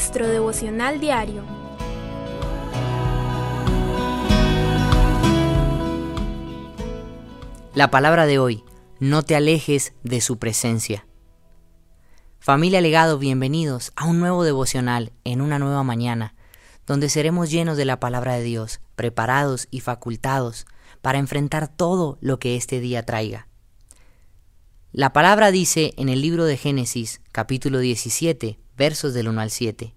nuestro 0.00 0.28
devocional 0.28 0.98
diario. 0.98 1.44
La 7.74 7.90
palabra 7.90 8.24
de 8.24 8.38
hoy, 8.38 8.64
no 8.98 9.22
te 9.22 9.36
alejes 9.36 9.92
de 10.02 10.22
su 10.22 10.38
presencia. 10.38 11.06
Familia 12.38 12.80
Legado, 12.80 13.18
bienvenidos 13.18 13.92
a 13.94 14.06
un 14.06 14.20
nuevo 14.20 14.42
devocional 14.42 15.12
en 15.24 15.42
una 15.42 15.58
nueva 15.58 15.82
mañana, 15.82 16.34
donde 16.86 17.10
seremos 17.10 17.50
llenos 17.50 17.76
de 17.76 17.84
la 17.84 18.00
palabra 18.00 18.36
de 18.36 18.42
Dios, 18.42 18.80
preparados 18.96 19.68
y 19.70 19.80
facultados 19.80 20.66
para 21.02 21.18
enfrentar 21.18 21.68
todo 21.68 22.16
lo 22.22 22.38
que 22.38 22.56
este 22.56 22.80
día 22.80 23.04
traiga. 23.04 23.48
La 24.92 25.12
palabra 25.12 25.50
dice 25.50 25.92
en 25.98 26.08
el 26.08 26.22
libro 26.22 26.46
de 26.46 26.56
Génesis, 26.56 27.20
capítulo 27.32 27.80
17, 27.80 28.58
versos 28.80 29.12
del 29.12 29.28
1 29.28 29.42
al 29.42 29.50
7. 29.50 29.92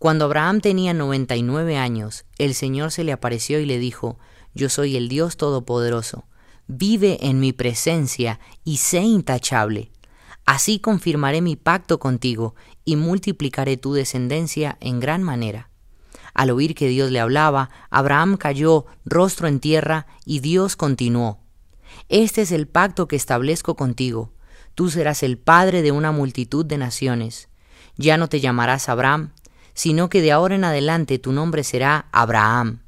Cuando 0.00 0.24
Abraham 0.24 0.62
tenía 0.62 0.94
99 0.94 1.76
años, 1.76 2.24
el 2.38 2.54
Señor 2.54 2.90
se 2.90 3.04
le 3.04 3.12
apareció 3.12 3.60
y 3.60 3.66
le 3.66 3.78
dijo, 3.78 4.18
Yo 4.54 4.70
soy 4.70 4.96
el 4.96 5.10
Dios 5.10 5.36
Todopoderoso, 5.36 6.24
vive 6.66 7.18
en 7.26 7.38
mi 7.38 7.52
presencia 7.52 8.40
y 8.64 8.78
sé 8.78 9.02
intachable. 9.02 9.92
Así 10.46 10.80
confirmaré 10.80 11.42
mi 11.42 11.54
pacto 11.54 11.98
contigo 11.98 12.54
y 12.86 12.96
multiplicaré 12.96 13.76
tu 13.76 13.92
descendencia 13.92 14.78
en 14.80 15.00
gran 15.00 15.22
manera. 15.22 15.68
Al 16.32 16.48
oír 16.48 16.74
que 16.74 16.88
Dios 16.88 17.10
le 17.10 17.20
hablaba, 17.20 17.68
Abraham 17.90 18.38
cayó 18.38 18.86
rostro 19.04 19.48
en 19.48 19.60
tierra 19.60 20.06
y 20.24 20.40
Dios 20.40 20.76
continuó, 20.76 21.40
este 22.08 22.40
es 22.40 22.52
el 22.52 22.66
pacto 22.66 23.06
que 23.06 23.16
establezco 23.16 23.76
contigo. 23.76 24.32
Tú 24.74 24.88
serás 24.88 25.22
el 25.22 25.36
padre 25.36 25.82
de 25.82 25.92
una 25.92 26.10
multitud 26.10 26.64
de 26.64 26.78
naciones. 26.78 27.50
Ya 27.96 28.16
no 28.16 28.28
te 28.28 28.40
llamarás 28.40 28.88
Abraham, 28.88 29.32
sino 29.74 30.08
que 30.08 30.20
de 30.22 30.32
ahora 30.32 30.54
en 30.54 30.64
adelante 30.64 31.18
tu 31.18 31.32
nombre 31.32 31.64
será 31.64 32.06
Abraham, 32.12 32.80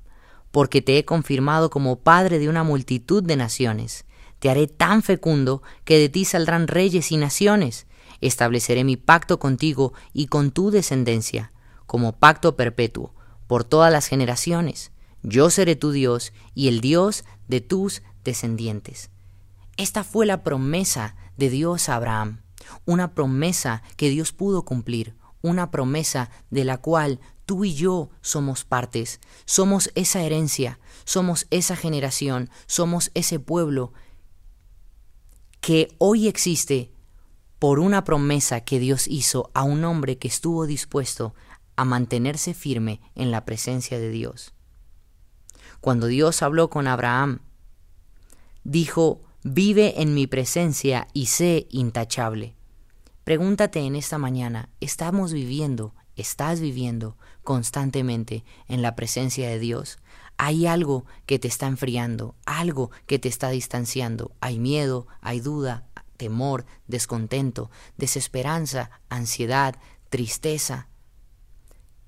porque 0.51 0.83
te 0.83 0.99
he 0.99 1.05
confirmado 1.05 1.71
como 1.71 1.97
padre 1.97 2.39
de 2.39 2.49
una 2.49 2.63
multitud 2.63 3.23
de 3.23 3.37
naciones. 3.37 4.05
Te 4.39 4.51
haré 4.51 4.67
tan 4.67 5.03
fecundo 5.03 5.63
que 5.85 5.99
de 5.99 6.09
ti 6.09 6.25
saldrán 6.25 6.69
reyes 6.69 7.13
y 7.13 7.17
naciones. 7.17 7.87
Estableceré 8.21 8.85
mi 8.85 8.97
pacto 8.97 9.39
contigo 9.39 9.95
y 10.13 10.27
con 10.27 10.51
tu 10.51 10.71
descendencia, 10.71 11.53
como 11.87 12.13
pacto 12.13 12.57
perpetuo, 12.57 13.15
por 13.47 13.65
todas 13.65 13.93
las 13.93 14.07
generaciones. 14.07 14.93
Yo 15.23 15.51
seré 15.51 15.77
tu 15.77 15.93
Dios 15.93 16.33
y 16.55 16.69
el 16.69 16.81
Dios 16.81 17.25
de 17.49 17.61
tus 17.61 18.03
descendientes. 18.25 19.11
Esta 19.77 20.05
fue 20.05 20.27
la 20.27 20.43
promesa 20.43 21.17
de 21.37 21.49
Dios 21.49 21.89
a 21.89 21.97
Abraham, 21.97 22.43
una 22.85 23.15
promesa 23.15 23.83
que 23.97 24.11
Dios 24.11 24.33
pudo 24.33 24.65
cumplir, 24.65 25.15
una 25.43 25.71
promesa 25.71 26.31
de 26.51 26.65
la 26.65 26.79
cual 26.79 27.21
tú 27.47 27.65
y 27.65 27.75
yo 27.75 28.11
somos 28.21 28.65
partes, 28.65 29.21
somos 29.45 29.91
esa 29.95 30.23
herencia, 30.23 30.79
somos 31.05 31.47
esa 31.51 31.77
generación, 31.77 32.49
somos 32.67 33.11
ese 33.15 33.39
pueblo 33.39 33.93
que 35.61 35.95
hoy 35.99 36.29
existe 36.29 36.93
por 37.59 37.79
una 37.79 38.05
promesa 38.05 38.63
que 38.63 38.81
Dios 38.81 39.07
hizo 39.07 39.51
a 39.55 39.63
un 39.63 39.85
hombre 39.85 40.19
que 40.19 40.29
estuvo 40.29 40.67
dispuesto 40.67 41.35
a 41.77 41.85
mantenerse 41.85 42.55
firme 42.55 43.01
en 43.15 43.31
la 43.31 43.45
presencia 43.45 43.99
de 43.99 44.11
Dios. 44.11 44.53
Cuando 45.81 46.07
Dios 46.07 46.43
habló 46.43 46.71
con 46.71 46.87
Abraham 46.87 47.41
dijo, 48.65 49.21
vive 49.43 50.01
en 50.03 50.15
mi 50.15 50.27
presencia 50.27 51.09
y 51.13 51.27
sé 51.27 51.67
intachable. 51.71 52.55
Pregúntate 53.25 53.79
en 53.79 53.95
esta 53.95 54.19
mañana, 54.19 54.69
¿estamos 54.81 55.33
viviendo, 55.33 55.95
estás 56.17 56.59
viviendo 56.59 57.17
constantemente 57.45 58.45
en 58.67 58.83
la 58.83 58.97
presencia 58.97 59.49
de 59.49 59.61
Dios? 59.61 60.01
Hay 60.39 60.67
algo 60.67 61.07
que 61.25 61.39
te 61.39 61.47
está 61.47 61.69
enfriando, 61.69 62.35
algo 62.47 62.91
que 63.07 63.21
te 63.21 63.29
está 63.29 63.51
distanciando. 63.51 64.33
Hay 64.41 64.59
miedo, 64.59 65.07
hay 65.21 65.39
duda, 65.39 65.87
temor, 66.17 66.67
descontento, 66.89 67.71
desesperanza, 67.97 68.91
ansiedad, 69.09 69.77
tristeza, 70.09 70.89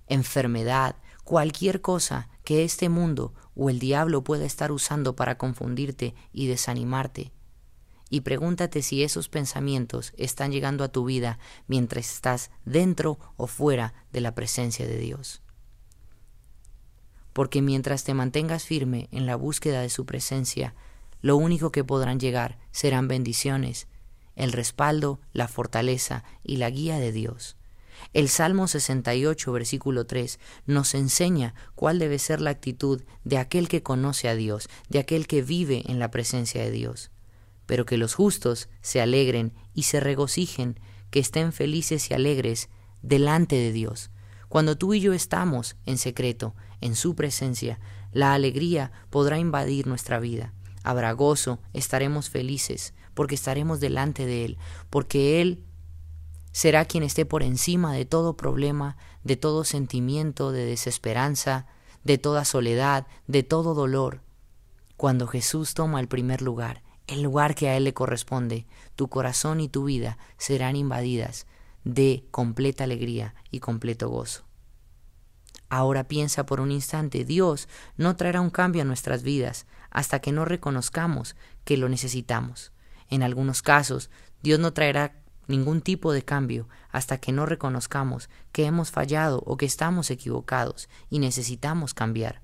enfermedad, 0.08 0.96
cualquier 1.22 1.80
cosa 1.80 2.28
que 2.42 2.64
este 2.64 2.88
mundo 2.88 3.34
o 3.54 3.70
el 3.70 3.78
diablo 3.78 4.24
pueda 4.24 4.46
estar 4.46 4.72
usando 4.72 5.14
para 5.14 5.38
confundirte 5.38 6.16
y 6.32 6.48
desanimarte. 6.48 7.30
Y 8.10 8.20
pregúntate 8.20 8.82
si 8.82 9.02
esos 9.02 9.28
pensamientos 9.28 10.12
están 10.16 10.52
llegando 10.52 10.84
a 10.84 10.88
tu 10.88 11.04
vida 11.04 11.38
mientras 11.66 12.12
estás 12.12 12.50
dentro 12.64 13.18
o 13.36 13.46
fuera 13.46 13.94
de 14.12 14.20
la 14.20 14.34
presencia 14.34 14.86
de 14.86 14.98
Dios. 14.98 15.42
Porque 17.32 17.62
mientras 17.62 18.04
te 18.04 18.14
mantengas 18.14 18.64
firme 18.64 19.08
en 19.10 19.26
la 19.26 19.36
búsqueda 19.36 19.80
de 19.80 19.88
su 19.88 20.06
presencia, 20.06 20.74
lo 21.20 21.36
único 21.36 21.72
que 21.72 21.82
podrán 21.84 22.20
llegar 22.20 22.58
serán 22.70 23.08
bendiciones, 23.08 23.88
el 24.36 24.52
respaldo, 24.52 25.20
la 25.32 25.48
fortaleza 25.48 26.22
y 26.42 26.56
la 26.56 26.70
guía 26.70 26.98
de 26.98 27.12
Dios. 27.12 27.56
El 28.12 28.28
Salmo 28.28 28.68
68, 28.68 29.52
versículo 29.52 30.06
3, 30.06 30.38
nos 30.66 30.94
enseña 30.94 31.54
cuál 31.74 31.98
debe 31.98 32.18
ser 32.18 32.40
la 32.40 32.50
actitud 32.50 33.02
de 33.24 33.38
aquel 33.38 33.68
que 33.68 33.82
conoce 33.82 34.28
a 34.28 34.34
Dios, 34.34 34.68
de 34.88 34.98
aquel 34.98 35.26
que 35.26 35.42
vive 35.42 35.82
en 35.86 35.98
la 35.98 36.10
presencia 36.10 36.62
de 36.62 36.70
Dios. 36.70 37.10
Pero 37.66 37.86
que 37.86 37.96
los 37.96 38.14
justos 38.14 38.68
se 38.80 39.00
alegren 39.00 39.52
y 39.74 39.84
se 39.84 40.00
regocijen, 40.00 40.78
que 41.10 41.20
estén 41.20 41.52
felices 41.52 42.10
y 42.10 42.14
alegres 42.14 42.68
delante 43.02 43.56
de 43.56 43.72
Dios. 43.72 44.10
Cuando 44.48 44.76
tú 44.76 44.94
y 44.94 45.00
yo 45.00 45.12
estamos 45.12 45.76
en 45.86 45.98
secreto, 45.98 46.54
en 46.80 46.94
su 46.94 47.14
presencia, 47.14 47.80
la 48.12 48.34
alegría 48.34 48.92
podrá 49.10 49.38
invadir 49.38 49.86
nuestra 49.86 50.20
vida. 50.20 50.52
Habrá 50.82 51.12
gozo, 51.12 51.60
estaremos 51.72 52.30
felices, 52.30 52.94
porque 53.14 53.34
estaremos 53.34 53.80
delante 53.80 54.26
de 54.26 54.44
Él, 54.44 54.58
porque 54.90 55.40
Él 55.40 55.64
será 56.52 56.84
quien 56.84 57.02
esté 57.02 57.26
por 57.26 57.42
encima 57.42 57.92
de 57.92 58.04
todo 58.04 58.36
problema, 58.36 58.96
de 59.24 59.36
todo 59.36 59.64
sentimiento 59.64 60.52
de 60.52 60.64
desesperanza, 60.64 61.66
de 62.04 62.18
toda 62.18 62.44
soledad, 62.44 63.06
de 63.26 63.42
todo 63.42 63.74
dolor. 63.74 64.20
Cuando 64.96 65.26
Jesús 65.26 65.74
toma 65.74 65.98
el 65.98 66.06
primer 66.06 66.42
lugar, 66.42 66.82
el 67.06 67.22
lugar 67.22 67.54
que 67.54 67.68
a 67.68 67.76
Él 67.76 67.84
le 67.84 67.94
corresponde, 67.94 68.66
tu 68.96 69.08
corazón 69.08 69.60
y 69.60 69.68
tu 69.68 69.84
vida 69.84 70.18
serán 70.38 70.76
invadidas 70.76 71.46
de 71.84 72.24
completa 72.30 72.84
alegría 72.84 73.34
y 73.50 73.60
completo 73.60 74.08
gozo. 74.08 74.44
Ahora 75.68 76.04
piensa 76.04 76.46
por 76.46 76.60
un 76.60 76.70
instante, 76.70 77.24
Dios 77.24 77.68
no 77.96 78.16
traerá 78.16 78.40
un 78.40 78.50
cambio 78.50 78.82
a 78.82 78.84
nuestras 78.84 79.22
vidas 79.22 79.66
hasta 79.90 80.20
que 80.20 80.32
no 80.32 80.44
reconozcamos 80.44 81.36
que 81.64 81.76
lo 81.76 81.88
necesitamos. 81.88 82.72
En 83.08 83.22
algunos 83.22 83.62
casos, 83.62 84.10
Dios 84.42 84.58
no 84.60 84.72
traerá 84.72 85.16
ningún 85.46 85.82
tipo 85.82 86.12
de 86.12 86.22
cambio 86.22 86.68
hasta 86.90 87.18
que 87.18 87.32
no 87.32 87.44
reconozcamos 87.44 88.30
que 88.52 88.64
hemos 88.64 88.90
fallado 88.90 89.42
o 89.46 89.56
que 89.56 89.66
estamos 89.66 90.10
equivocados 90.10 90.88
y 91.10 91.18
necesitamos 91.18 91.92
cambiar. 91.92 92.40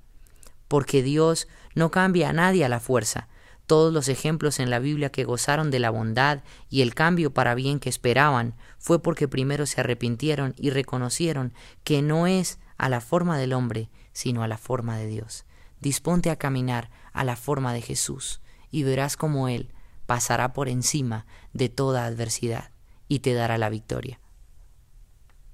Porque 0.68 1.02
Dios 1.02 1.48
no 1.74 1.90
cambia 1.90 2.30
a 2.30 2.32
nadie 2.32 2.64
a 2.64 2.68
la 2.68 2.80
fuerza. 2.80 3.28
Todos 3.70 3.92
los 3.92 4.08
ejemplos 4.08 4.58
en 4.58 4.68
la 4.68 4.80
Biblia 4.80 5.12
que 5.12 5.22
gozaron 5.22 5.70
de 5.70 5.78
la 5.78 5.90
bondad 5.90 6.42
y 6.68 6.82
el 6.82 6.92
cambio 6.92 7.32
para 7.32 7.54
bien 7.54 7.78
que 7.78 7.88
esperaban 7.88 8.56
fue 8.80 9.00
porque 9.00 9.28
primero 9.28 9.64
se 9.64 9.80
arrepintieron 9.80 10.54
y 10.58 10.70
reconocieron 10.70 11.54
que 11.84 12.02
no 12.02 12.26
es 12.26 12.58
a 12.78 12.88
la 12.88 13.00
forma 13.00 13.38
del 13.38 13.52
hombre, 13.52 13.88
sino 14.12 14.42
a 14.42 14.48
la 14.48 14.58
forma 14.58 14.96
de 14.96 15.06
Dios. 15.06 15.44
Disponte 15.78 16.30
a 16.30 16.36
caminar 16.36 16.90
a 17.12 17.22
la 17.22 17.36
forma 17.36 17.72
de 17.72 17.80
Jesús 17.80 18.40
y 18.72 18.82
verás 18.82 19.16
cómo 19.16 19.46
Él 19.46 19.72
pasará 20.04 20.52
por 20.52 20.68
encima 20.68 21.24
de 21.52 21.68
toda 21.68 22.06
adversidad 22.06 22.72
y 23.06 23.20
te 23.20 23.34
dará 23.34 23.56
la 23.56 23.70
victoria. 23.70 24.18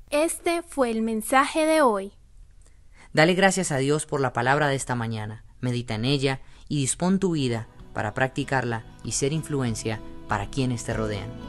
Este 0.08 0.62
fue 0.62 0.90
el 0.90 1.02
mensaje 1.02 1.66
de 1.66 1.82
hoy. 1.82 2.14
Dale 3.12 3.34
gracias 3.34 3.72
a 3.72 3.76
Dios 3.76 4.06
por 4.06 4.22
la 4.22 4.32
palabra 4.32 4.68
de 4.68 4.74
esta 4.74 4.94
mañana, 4.94 5.44
medita 5.60 5.96
en 5.96 6.06
ella 6.06 6.40
y 6.66 6.80
dispón 6.80 7.18
tu 7.18 7.32
vida 7.32 7.68
para 7.96 8.12
practicarla 8.12 8.84
y 9.04 9.12
ser 9.12 9.32
influencia 9.32 10.00
para 10.28 10.50
quienes 10.50 10.84
te 10.84 10.92
rodean. 10.92 11.45